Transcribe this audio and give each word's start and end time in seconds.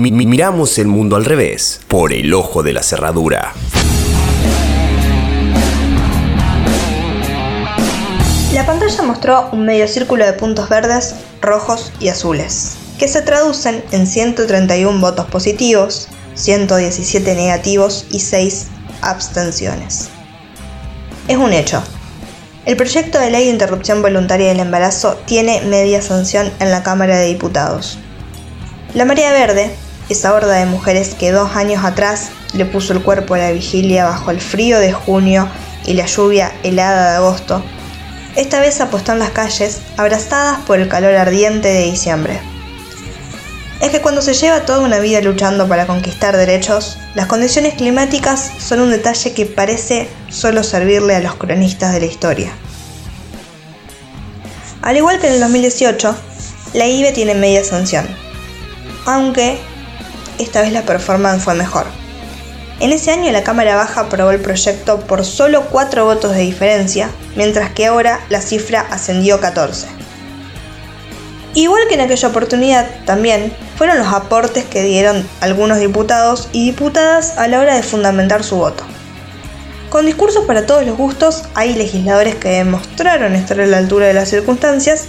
miramos 0.00 0.78
el 0.78 0.86
mundo 0.86 1.16
al 1.16 1.26
revés, 1.26 1.80
por 1.86 2.12
el 2.12 2.32
ojo 2.32 2.62
de 2.62 2.72
la 2.72 2.82
cerradura. 2.82 3.52
La 8.54 8.64
pantalla 8.66 9.02
mostró 9.02 9.48
un 9.52 9.66
medio 9.66 9.86
círculo 9.86 10.24
de 10.24 10.32
puntos 10.32 10.68
verdes, 10.68 11.14
rojos 11.42 11.92
y 12.00 12.08
azules, 12.08 12.76
que 12.98 13.08
se 13.08 13.20
traducen 13.22 13.84
en 13.92 14.06
131 14.06 15.00
votos 15.00 15.26
positivos, 15.26 16.08
117 16.34 17.34
negativos 17.34 18.06
y 18.10 18.20
6 18.20 18.68
abstenciones. 19.02 20.08
Es 21.28 21.36
un 21.36 21.52
hecho. 21.52 21.82
El 22.64 22.76
proyecto 22.76 23.18
de 23.18 23.30
ley 23.30 23.44
de 23.44 23.52
interrupción 23.52 24.02
voluntaria 24.02 24.48
del 24.48 24.60
embarazo 24.60 25.16
tiene 25.26 25.60
media 25.62 26.02
sanción 26.02 26.50
en 26.58 26.70
la 26.70 26.82
Cámara 26.82 27.18
de 27.18 27.26
Diputados. 27.26 27.98
La 28.94 29.04
María 29.04 29.30
Verde, 29.32 29.70
esa 30.10 30.34
horda 30.34 30.54
de 30.54 30.66
mujeres 30.66 31.14
que 31.14 31.32
dos 31.32 31.56
años 31.56 31.84
atrás 31.84 32.30
le 32.52 32.64
puso 32.64 32.92
el 32.92 33.02
cuerpo 33.02 33.34
a 33.34 33.38
la 33.38 33.52
vigilia 33.52 34.04
bajo 34.04 34.30
el 34.30 34.40
frío 34.40 34.78
de 34.78 34.92
junio 34.92 35.48
y 35.86 35.94
la 35.94 36.06
lluvia 36.06 36.52
helada 36.62 37.12
de 37.12 37.16
agosto, 37.16 37.62
esta 38.36 38.60
vez 38.60 38.80
apostó 38.80 39.12
en 39.12 39.18
las 39.18 39.30
calles, 39.30 39.80
abrazadas 39.96 40.60
por 40.60 40.78
el 40.78 40.88
calor 40.88 41.14
ardiente 41.14 41.68
de 41.68 41.84
diciembre. 41.84 42.40
Es 43.80 43.90
que 43.90 44.00
cuando 44.00 44.22
se 44.22 44.34
lleva 44.34 44.64
toda 44.64 44.80
una 44.80 45.00
vida 45.00 45.20
luchando 45.20 45.66
para 45.66 45.86
conquistar 45.86 46.36
derechos, 46.36 46.98
las 47.14 47.26
condiciones 47.26 47.74
climáticas 47.74 48.52
son 48.58 48.80
un 48.80 48.90
detalle 48.90 49.32
que 49.32 49.46
parece 49.46 50.08
solo 50.28 50.62
servirle 50.62 51.16
a 51.16 51.20
los 51.20 51.34
cronistas 51.34 51.92
de 51.92 52.00
la 52.00 52.06
historia. 52.06 52.52
Al 54.82 54.96
igual 54.96 55.18
que 55.18 55.26
en 55.26 55.34
el 55.34 55.40
2018, 55.40 56.14
la 56.74 56.86
IBE 56.86 57.12
tiene 57.12 57.34
media 57.34 57.64
sanción, 57.64 58.06
aunque 59.06 59.58
esta 60.42 60.62
vez 60.62 60.72
la 60.72 60.82
performance 60.82 61.42
fue 61.42 61.54
mejor. 61.54 61.86
En 62.80 62.92
ese 62.92 63.10
año 63.10 63.30
la 63.30 63.44
Cámara 63.44 63.76
Baja 63.76 64.02
aprobó 64.02 64.30
el 64.30 64.40
proyecto 64.40 65.00
por 65.00 65.24
solo 65.24 65.66
4 65.70 66.04
votos 66.04 66.34
de 66.34 66.40
diferencia, 66.40 67.10
mientras 67.36 67.70
que 67.70 67.86
ahora 67.86 68.20
la 68.30 68.40
cifra 68.40 68.86
ascendió 68.90 69.34
a 69.34 69.40
14. 69.40 69.86
Igual 71.54 71.82
que 71.88 71.94
en 71.94 72.00
aquella 72.00 72.28
oportunidad, 72.28 72.86
también 73.04 73.52
fueron 73.76 73.98
los 73.98 74.06
aportes 74.06 74.64
que 74.64 74.82
dieron 74.82 75.28
algunos 75.40 75.78
diputados 75.78 76.48
y 76.52 76.66
diputadas 76.66 77.36
a 77.38 77.48
la 77.48 77.58
hora 77.58 77.74
de 77.74 77.82
fundamentar 77.82 78.44
su 78.44 78.56
voto. 78.56 78.84
Con 79.90 80.06
discursos 80.06 80.44
para 80.46 80.66
todos 80.66 80.86
los 80.86 80.96
gustos, 80.96 81.42
hay 81.54 81.74
legisladores 81.74 82.36
que 82.36 82.48
demostraron 82.50 83.34
estar 83.34 83.60
a 83.60 83.66
la 83.66 83.78
altura 83.78 84.06
de 84.06 84.14
las 84.14 84.30
circunstancias 84.30 85.06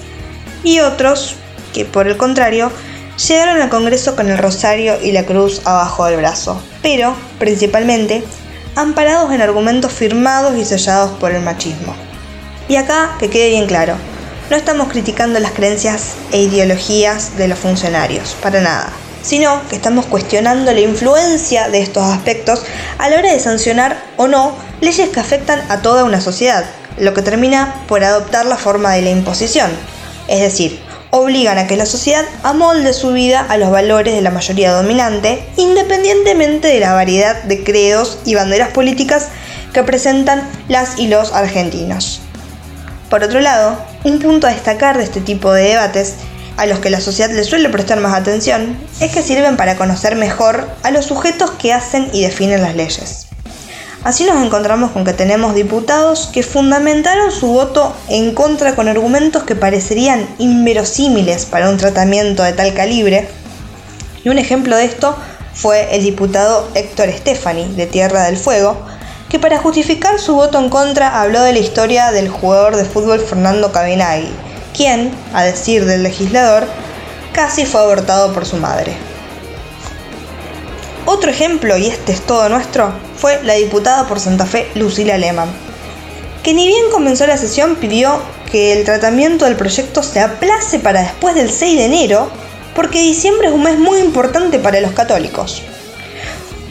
y 0.64 0.80
otros 0.80 1.36
que, 1.74 1.86
por 1.86 2.08
el 2.08 2.18
contrario, 2.18 2.72
llegaron 3.18 3.62
al 3.62 3.70
Congreso 3.70 4.16
con 4.16 4.30
el 4.30 4.38
rosario 4.38 5.02
y 5.02 5.12
la 5.12 5.26
cruz 5.26 5.62
abajo 5.66 6.06
del 6.06 6.18
brazo, 6.18 6.62
pero, 6.82 7.16
principalmente, 7.40 8.24
amparados 8.76 9.32
en 9.34 9.42
argumentos 9.42 9.92
firmados 9.92 10.58
y 10.58 10.66
sellados 10.66 11.12
por 11.20 11.32
el 11.32 11.42
machismo. 11.42 11.96
Y 12.68 12.76
acá 12.76 13.16
que 13.20 13.30
quede 13.30 13.50
bien 13.50 13.68
claro, 13.68 13.96
no 14.50 14.56
estamos 14.56 14.90
criticando 14.90 15.40
las 15.40 15.52
creencias 15.52 16.14
e 16.32 16.42
ideologías 16.42 17.38
de 17.38 17.48
los 17.48 17.60
funcionarios, 17.60 18.36
para 18.42 18.62
nada, 18.62 18.90
sino 19.22 19.62
que 19.70 19.76
estamos 19.76 20.06
cuestionando 20.06 20.74
la 20.74 20.80
influencia 20.80 21.70
de 21.70 21.82
estos 21.82 22.04
aspectos 22.04 22.64
a 22.98 23.10
la 23.10 23.18
hora 23.18 23.32
de 23.32 23.40
sancionar 23.40 24.04
o 24.18 24.28
no 24.28 24.56
leyes 24.82 25.10
que 25.10 25.20
afectan 25.20 25.62
a 25.70 25.82
toda 25.82 26.04
una 26.04 26.22
sociedad, 26.22 26.66
lo 26.98 27.14
que 27.14 27.22
termina 27.22 27.84
por 27.88 28.04
adoptar 28.04 28.46
la 28.46 28.58
forma 28.58 28.94
de 28.94 29.02
la 29.02 29.10
imposición, 29.12 29.72
es 30.28 30.42
decir, 30.42 30.82
obligan 31.12 31.58
a 31.58 31.68
que 31.68 31.78
la 31.78 31.86
sociedad 31.86 32.26
amolde 32.44 32.94
su 32.94 33.12
vida 33.12 33.46
a 33.48 33.58
los 33.58 33.70
valores 33.70 34.16
de 34.16 34.22
la 34.22 34.32
mayoría 34.32 34.72
dominante, 34.72 35.46
independientemente 35.58 36.70
de 36.70 36.80
la 36.80 36.94
variedad 36.94 37.44
de 37.44 37.64
credos 37.64 38.20
y 38.26 38.36
banderas 38.36 38.70
políticas 38.70 39.28
que 39.74 39.84
presentan 39.84 40.50
las 40.68 40.98
y 40.98 41.08
los 41.08 41.34
argentinos. 41.34 42.22
Por 43.10 43.24
otro 43.24 43.42
lado, 43.42 43.78
un 44.04 44.20
punto 44.20 44.48
a 44.48 44.52
destacar 44.52 44.98
de 44.98 45.04
este 45.04 45.22
tipo 45.22 45.52
de 45.54 45.64
debates, 45.64 46.16
a 46.58 46.66
los 46.66 46.80
que 46.80 46.90
la 46.90 47.02
sociedad 47.02 47.32
le 47.32 47.44
suele 47.44 47.70
prestar 47.70 48.00
más 48.00 48.14
atención, 48.14 48.78
es 49.00 49.12
que 49.12 49.22
sirven 49.22 49.58
para 49.58 49.76
conocer 49.76 50.16
mejor 50.16 50.70
a 50.84 50.92
los 50.92 51.06
sujetos 51.06 51.52
que 51.52 51.74
hacen 51.74 52.10
y 52.14 52.22
definen 52.22 52.62
las 52.62 52.76
leyes. 52.76 53.31
Así 54.04 54.26
nos 54.26 54.44
encontramos 54.44 54.90
con 54.92 55.06
que 55.06 55.14
tenemos 55.14 55.54
diputados 55.54 56.28
que 56.34 56.42
fundamentaron 56.42 57.32
su 57.32 57.46
voto 57.46 57.96
en 58.10 58.34
contra 58.34 58.74
con 58.74 58.88
argumentos 58.88 59.44
que 59.44 59.56
parecerían 59.56 60.28
inverosímiles 60.40 61.46
para 61.46 61.70
un 61.70 61.78
tratamiento 61.78 62.42
de 62.42 62.54
tal 62.54 62.74
calibre. 62.74 63.30
Y 64.24 64.30
un 64.30 64.40
ejemplo 64.40 64.76
de 64.76 64.86
esto 64.86 65.16
fue 65.54 65.96
el 65.96 66.04
diputado 66.04 66.68
Héctor 66.74 67.12
Stefani, 67.12 67.76
de 67.76 67.86
Tierra 67.86 68.24
del 68.24 68.38
Fuego, 68.38 68.76
que 69.30 69.38
para 69.38 69.60
justificar 69.60 70.20
su 70.20 70.34
voto 70.34 70.58
en 70.58 70.70
contra 70.70 71.22
habló 71.22 71.44
de 71.44 71.54
la 71.54 71.60
historia 71.60 72.12
del 72.12 72.28
jugador 72.28 72.78
de 72.78 72.86
fútbol 72.86 73.20
Fernando 73.20 73.72
Cabinagui, 73.72 74.32
quien, 74.76 75.12
a 75.36 75.44
decir 75.44 75.86
del 75.86 76.02
legislador, 76.02 76.66
casi 77.34 77.68
fue 77.68 77.82
abortado 77.82 78.34
por 78.34 78.48
su 78.48 78.58
madre. 78.58 79.11
Otro 81.14 81.30
ejemplo, 81.30 81.78
y 81.78 81.88
este 81.88 82.14
es 82.14 82.22
todo 82.22 82.48
nuestro, 82.48 82.94
fue 83.18 83.44
la 83.44 83.56
diputada 83.56 84.08
por 84.08 84.22
Santa 84.22 84.46
Fe 84.46 84.72
Lucila 84.76 85.18
Lehmann, 85.18 85.50
que 86.42 86.54
ni 86.54 86.66
bien 86.68 86.86
comenzó 86.90 87.28
la 87.28 87.38
sesión 87.38 87.76
pidió 87.76 88.22
que 88.50 88.72
el 88.72 88.86
tratamiento 88.86 89.44
del 89.44 89.58
proyecto 89.58 90.04
se 90.04 90.22
aplace 90.22 90.80
para 90.80 91.02
después 91.02 91.36
del 91.36 91.52
6 91.52 91.78
de 91.78 91.84
enero, 91.84 92.32
porque 92.74 93.02
diciembre 93.02 93.50
es 93.50 93.54
un 93.54 93.64
mes 93.64 93.78
muy 93.78 94.00
importante 94.00 94.58
para 94.58 94.80
los 94.80 94.94
católicos. 94.94 95.62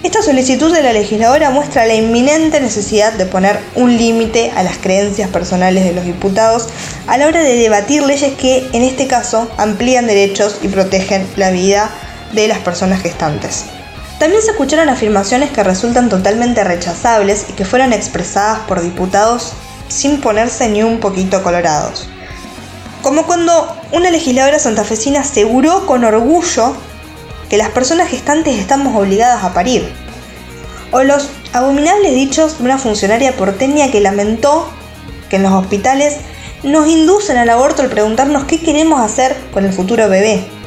Esta 0.03 0.23
solicitud 0.23 0.73
de 0.73 0.85
la 0.85 0.95
legisladora 0.95 1.51
muestra 1.51 1.85
la 1.85 1.95
inminente 1.95 2.61
necesidad 2.61 3.13
de 3.13 3.27
poner 3.27 3.61
un 3.75 3.95
límite 3.99 4.53
a 4.57 4.63
las 4.63 4.79
creencias 4.79 5.29
personales 5.29 5.85
de 5.85 5.93
los 5.93 6.07
diputados 6.07 6.67
a 7.09 7.19
la 7.19 7.27
hora 7.27 7.43
de 7.43 7.57
debatir 7.57 8.05
leyes 8.05 8.33
que, 8.39 8.67
en 8.73 8.85
este 8.85 9.07
caso, 9.07 9.51
amplían 9.59 10.07
derechos 10.07 10.61
y 10.63 10.69
protegen 10.69 11.29
la 11.37 11.51
vida 11.51 11.91
de 12.33 12.49
las 12.49 12.61
personas 12.61 13.03
gestantes. 13.03 13.67
También 14.21 14.43
se 14.43 14.51
escucharon 14.51 14.91
afirmaciones 14.91 15.51
que 15.51 15.63
resultan 15.63 16.11
totalmente 16.11 16.63
rechazables 16.63 17.47
y 17.49 17.55
que 17.55 17.65
fueron 17.65 17.95
expresadas 17.95 18.59
por 18.69 18.83
diputados 18.83 19.55
sin 19.89 20.21
ponerse 20.21 20.69
ni 20.69 20.83
un 20.83 21.01
poquito 21.01 21.43
colorados. 21.43 22.07
Como 23.03 23.25
cuando 23.25 23.75
una 23.93 24.11
legisladora 24.11 24.59
santafesina 24.59 25.21
aseguró 25.21 25.87
con 25.87 26.05
orgullo 26.05 26.77
que 27.49 27.57
las 27.57 27.71
personas 27.71 28.11
gestantes 28.11 28.59
estamos 28.59 28.95
obligadas 28.95 29.43
a 29.43 29.55
parir. 29.55 29.91
O 30.93 31.03
los 31.03 31.31
abominables 31.55 32.13
dichos 32.13 32.59
de 32.59 32.65
una 32.65 32.77
funcionaria 32.77 33.35
porteña 33.39 33.91
que 33.91 34.03
lamentó 34.03 34.69
que 35.31 35.37
en 35.37 35.45
los 35.45 35.53
hospitales 35.53 36.19
nos 36.63 36.87
inducen 36.89 37.39
al 37.39 37.49
aborto 37.49 37.81
al 37.81 37.89
preguntarnos 37.89 38.45
qué 38.45 38.61
queremos 38.61 39.01
hacer 39.01 39.35
con 39.51 39.65
el 39.65 39.73
futuro 39.73 40.11
bebé. 40.11 40.60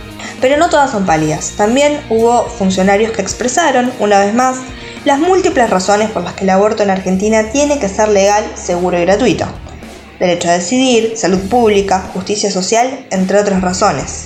Pero 0.44 0.58
no 0.58 0.70
todas 0.70 0.92
son 0.92 1.06
pálidas. 1.06 1.54
También 1.56 2.02
hubo 2.09 2.44
funcionarios 2.50 3.14
que 3.14 3.22
expresaron, 3.22 3.94
una 4.02 4.20
vez 4.20 4.34
más, 4.34 4.58
las 5.06 5.18
múltiples 5.18 5.70
razones 5.70 6.12
por 6.12 6.22
las 6.22 6.34
que 6.34 6.44
el 6.44 6.50
aborto 6.50 6.84
en 6.84 6.90
Argentina 6.90 7.50
tiene 7.54 7.80
que 7.80 7.88
ser 7.88 8.09
legal, 8.09 8.44
seguro 8.56 9.00
y 9.00 9.06
gratuito. 9.06 9.46
Derecho 10.20 10.50
a 10.50 10.58
decidir, 10.58 11.14
salud 11.16 11.40
pública, 11.48 12.09
justicia 12.14 12.52
social, 12.52 13.08
entre 13.09 13.40
otras 13.40 13.62
razones. 13.62 14.26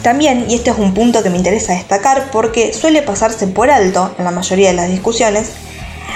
También, 0.00 0.46
y 0.48 0.54
este 0.54 0.70
es 0.70 0.78
un 0.78 0.94
punto 0.94 1.24
que 1.24 1.30
me 1.30 1.38
interesa 1.38 1.72
destacar 1.72 2.30
porque 2.30 2.72
suele 2.72 3.02
pasarse 3.02 3.48
por 3.48 3.68
alto 3.68 4.14
en 4.16 4.26
la 4.26 4.30
mayoría 4.30 4.68
de 4.68 4.76
las 4.76 4.88
discusiones, 4.88 5.50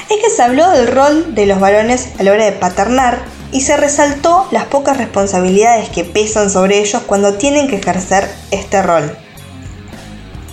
es 0.08 0.22
que 0.22 0.30
se 0.30 0.40
habló 0.40 0.70
del 0.70 0.86
rol 0.86 1.34
de 1.34 1.46
los 1.46 1.58
varones 1.58 2.10
a 2.16 2.22
la 2.22 2.30
hora 2.30 2.44
de 2.44 2.52
paternar 2.52 3.18
y 3.50 3.62
se 3.62 3.76
resaltó 3.76 4.46
las 4.52 4.66
pocas 4.66 4.98
responsabilidades 4.98 5.88
que 5.88 6.04
pesan 6.04 6.48
sobre 6.48 6.78
ellos 6.78 7.02
cuando 7.08 7.34
tienen 7.34 7.66
que 7.66 7.78
ejercer 7.78 8.30
este 8.52 8.80
rol. 8.82 9.18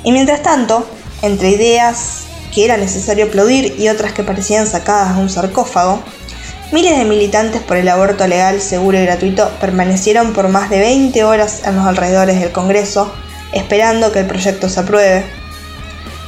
Y 0.03 0.11
mientras 0.11 0.41
tanto, 0.41 0.87
entre 1.21 1.49
ideas 1.49 2.23
que 2.53 2.65
era 2.65 2.77
necesario 2.77 3.25
aplaudir 3.25 3.75
y 3.79 3.89
otras 3.89 4.13
que 4.13 4.23
parecían 4.23 4.67
sacadas 4.67 5.15
de 5.15 5.21
un 5.21 5.29
sarcófago, 5.29 6.01
miles 6.71 6.97
de 6.97 7.05
militantes 7.05 7.61
por 7.61 7.77
el 7.77 7.87
aborto 7.89 8.27
legal, 8.27 8.61
seguro 8.61 8.97
y 8.97 9.05
gratuito 9.05 9.49
permanecieron 9.59 10.33
por 10.33 10.47
más 10.49 10.69
de 10.69 10.79
20 10.79 11.23
horas 11.23 11.61
en 11.65 11.75
los 11.75 11.85
alrededores 11.85 12.39
del 12.39 12.51
Congreso, 12.51 13.11
esperando 13.51 14.11
que 14.11 14.19
el 14.19 14.27
proyecto 14.27 14.69
se 14.69 14.79
apruebe. 14.79 15.25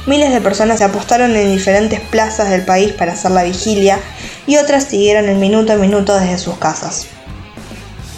Miles 0.06 0.32
de 0.32 0.40
personas 0.40 0.78
se 0.78 0.84
apostaron 0.84 1.36
en 1.36 1.54
diferentes 1.54 2.00
plazas 2.00 2.50
del 2.50 2.64
país 2.64 2.92
para 2.92 3.12
hacer 3.12 3.30
la 3.30 3.44
vigilia 3.44 4.00
y 4.46 4.56
otras 4.56 4.84
siguieron 4.84 5.28
el 5.28 5.36
minuto 5.36 5.72
a 5.72 5.76
minuto 5.76 6.18
desde 6.18 6.38
sus 6.38 6.56
casas. 6.56 7.06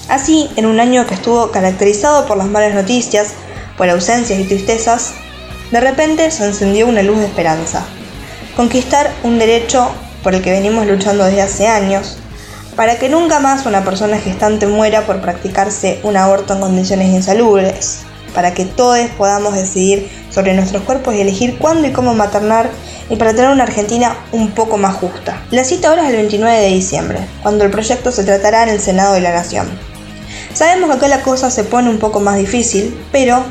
Así, 0.08 0.50
en 0.56 0.67
un 0.67 0.81
año 0.81 1.06
que 1.06 1.14
estuvo 1.14 1.50
caracterizado 1.50 2.26
por 2.26 2.37
las 2.37 2.46
malas 2.46 2.75
noticias, 2.75 3.29
por 3.76 3.88
ausencias 3.90 4.38
y 4.38 4.44
tristezas, 4.44 5.12
de 5.70 5.81
repente 5.81 6.31
se 6.31 6.44
encendió 6.44 6.87
una 6.87 7.02
luz 7.02 7.19
de 7.19 7.26
esperanza. 7.26 7.84
Conquistar 8.56 9.11
un 9.22 9.38
derecho 9.38 9.90
por 10.22 10.34
el 10.34 10.43
que 10.43 10.52
venimos 10.52 10.87
luchando 10.87 11.25
desde 11.25 11.43
hace 11.43 11.66
años, 11.66 12.16
para 12.76 12.99
que 12.99 13.08
nunca 13.08 13.40
más 13.40 13.66
una 13.66 13.84
persona 13.84 14.19
gestante 14.19 14.66
muera 14.66 15.06
por 15.06 15.20
practicarse 15.20 16.00
un 16.02 16.16
aborto 16.16 16.55
en 16.55 16.61
condiciones 16.61 17.08
insalubres, 17.08 18.00
para 18.34 18.52
que 18.52 18.64
todos 18.64 18.99
podamos 19.16 19.55
decidir 19.55 20.08
sobre 20.31 20.55
nuestros 20.55 20.82
cuerpos 20.82 21.14
y 21.14 21.20
elegir 21.20 21.56
cuándo 21.58 21.87
y 21.87 21.93
cómo 21.93 22.14
maternar 22.14 22.69
y 23.08 23.17
para 23.17 23.32
tener 23.32 23.50
una 23.50 23.64
Argentina 23.64 24.17
un 24.32 24.50
poco 24.50 24.76
más 24.76 24.94
justa. 24.94 25.40
La 25.50 25.62
cita 25.62 25.88
ahora 25.88 26.05
es 26.05 26.10
el 26.10 26.17
29 26.17 26.60
de 26.60 26.69
diciembre, 26.69 27.19
cuando 27.43 27.64
el 27.64 27.70
proyecto 27.70 28.10
se 28.10 28.25
tratará 28.25 28.64
en 28.64 28.70
el 28.70 28.81
Senado 28.81 29.14
de 29.14 29.20
la 29.20 29.32
Nación. 29.32 29.69
Sabemos 30.52 30.90
que 30.90 30.96
acá 30.96 31.08
la 31.08 31.22
cosa 31.22 31.50
se 31.50 31.64
pone 31.64 31.90
un 31.90 31.99
poco 31.99 32.20
más 32.20 32.37
difícil, 32.37 32.96
pero 33.12 33.44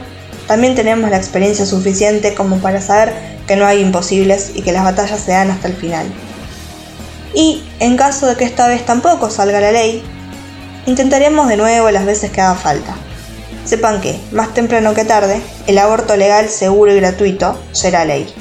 también 0.47 0.75
tenemos 0.75 1.09
la 1.09 1.17
experiencia 1.17 1.65
suficiente 1.65 2.33
como 2.33 2.57
para 2.57 2.81
saber 2.81 3.13
que 3.47 3.55
no 3.55 3.65
hay 3.65 3.81
imposibles 3.81 4.51
y 4.55 4.61
que 4.61 4.71
las 4.71 4.83
batallas 4.83 5.19
se 5.19 5.31
dan 5.31 5.51
hasta 5.51 5.67
el 5.67 5.75
final. 5.75 6.05
Y 7.33 7.63
en 7.79 7.97
caso 7.97 8.27
de 8.27 8.35
que 8.35 8.43
esta 8.43 8.67
vez 8.67 8.85
tampoco 8.85 9.29
salga 9.29 9.59
la 9.59 9.71
ley, 9.71 10.03
intentaremos 10.85 11.47
de 11.47 11.57
nuevo 11.57 11.89
las 11.91 12.05
veces 12.05 12.31
que 12.31 12.41
haga 12.41 12.55
falta. 12.55 12.95
Sepan 13.65 14.01
que, 14.01 14.19
más 14.31 14.53
temprano 14.53 14.93
que 14.93 15.05
tarde, 15.05 15.41
el 15.67 15.77
aborto 15.77 16.17
legal, 16.17 16.49
seguro 16.49 16.93
y 16.93 16.97
gratuito 16.97 17.59
será 17.71 18.05
ley. 18.05 18.33